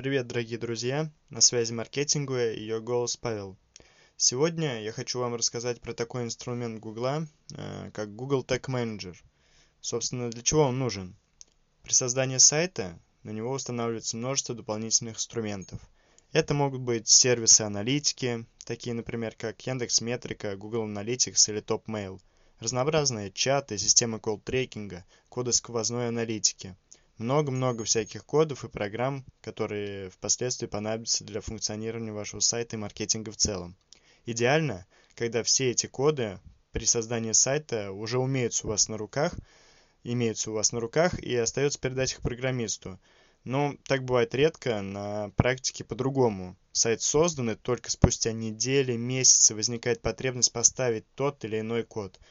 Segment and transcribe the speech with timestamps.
[0.00, 1.10] Привет, дорогие друзья!
[1.28, 3.58] На связи маркетинговая и ее голос Павел.
[4.16, 9.14] Сегодня я хочу вам рассказать про такой инструмент Google, э, как Google Tag Manager.
[9.82, 11.14] Собственно, для чего он нужен?
[11.82, 15.78] При создании сайта на него устанавливается множество дополнительных инструментов.
[16.32, 22.18] Это могут быть сервисы аналитики, такие, например, как Яндекс Метрика, Google Analytics или TopMail,
[22.58, 26.74] разнообразные чаты, системы колл-трекинга, коды сквозной аналитики–
[27.20, 33.36] много-много всяких кодов и программ, которые впоследствии понадобятся для функционирования вашего сайта и маркетинга в
[33.36, 33.76] целом.
[34.24, 36.40] Идеально, когда все эти коды
[36.72, 39.34] при создании сайта уже умеются у вас на руках,
[40.02, 42.98] имеются у вас на руках и остается передать их программисту.
[43.44, 46.56] Но так бывает редко, на практике по-другому.
[46.72, 52.18] Сайт создан, и только спустя недели, месяцы возникает потребность поставить тот или иной код–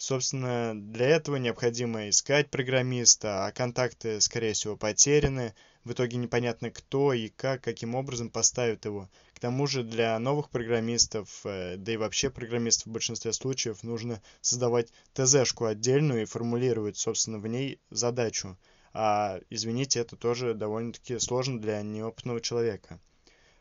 [0.00, 5.54] Собственно, для этого необходимо искать программиста, а контакты, скорее всего, потеряны.
[5.82, 9.08] В итоге непонятно кто и как, каким образом поставит его.
[9.34, 14.22] К тому же для новых программистов, э, да и вообще программистов в большинстве случаев, нужно
[14.40, 18.56] создавать ТЗ-шку отдельную и формулировать, собственно, в ней задачу.
[18.92, 23.00] А, извините, это тоже довольно-таки сложно для неопытного человека.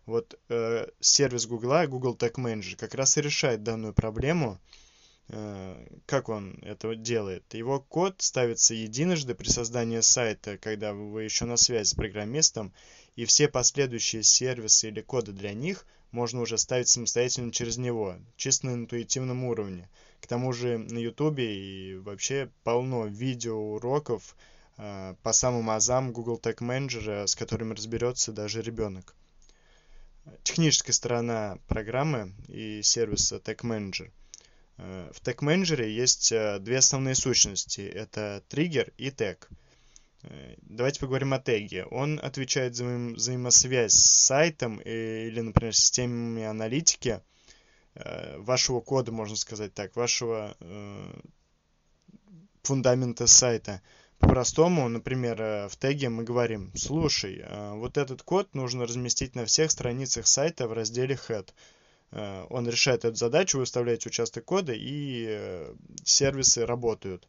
[0.05, 4.59] Вот э, сервис Google, Google Tag Manager, как раз и решает данную проблему.
[5.29, 7.53] Э, как он это делает?
[7.53, 12.73] Его код ставится единожды при создании сайта, когда вы еще на связи с программистом,
[13.15, 18.67] и все последующие сервисы или коды для них можно уже ставить самостоятельно через него, чисто
[18.67, 19.89] на интуитивном уровне.
[20.21, 24.35] К тому же на YouTube и вообще полно видеоуроков
[24.77, 29.13] э, по самым азам Google Tag Manager, с которыми разберется даже ребенок.
[30.43, 34.09] Техническая сторона программы и сервиса Tag Manager–
[34.77, 37.81] в Tag Manager есть э, две основные сущности.
[37.81, 39.49] Это триггер и тег.
[40.21, 41.85] Э, давайте поговорим о теге.
[41.85, 47.21] Он отвечает за взаим взаимосвязь с сайтом или, например, системами аналитики
[48.37, 50.55] вашего кода, можно сказать так, вашего
[52.61, 53.81] фундамента сайта.
[54.19, 57.43] По-простому, например, в теге мы говорим, слушай,
[57.73, 61.49] вот этот код нужно разместить на всех страницах сайта в разделе Head.
[62.11, 67.27] Э, он решает эту задачу, выставляете участок кода, и э, сервисы работают.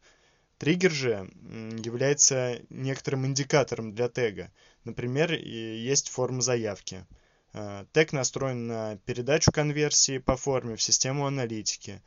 [0.58, 1.30] Триггер же
[1.78, 4.50] является некоторым индикатором для тега.
[4.84, 7.06] Например, есть форма заявки.
[7.52, 12.02] Э, тег настроен на передачу конверсии по форме в систему аналитики.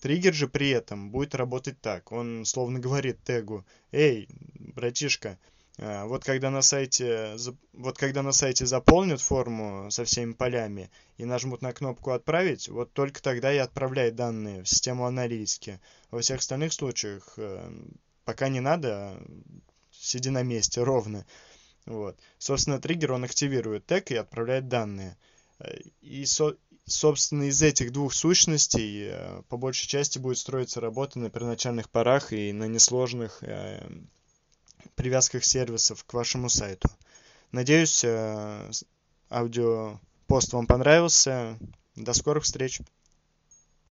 [0.00, 2.10] Триггер же при этом будет работать так.
[2.10, 5.38] Он словно говорит тегу, «Эй, братишка,
[5.78, 7.36] вот когда на сайте,
[7.72, 12.92] вот когда на сайте заполнят форму со всеми полями и нажмут на кнопку «Отправить», вот
[12.92, 15.80] только тогда и отправляй данные в систему аналитики.
[16.10, 17.72] Во всех остальных случаях э,
[18.24, 19.16] пока не надо,
[19.90, 21.24] сиди на месте ровно.
[21.86, 22.18] Вот.
[22.38, 25.16] Собственно, триггер он активирует тег и отправляет данные.
[25.58, 26.56] Э, и, со,
[26.86, 32.32] собственно, из этих двух сущностей э, по большей части будет строиться работа на первоначальных порах
[32.32, 33.42] и на несложных
[34.94, 36.88] привязках сервисов к вашему сайту.
[37.50, 38.70] Надеюсь, э,
[39.30, 41.58] аудиопост вам понравился.
[41.96, 42.80] До скорых встреч!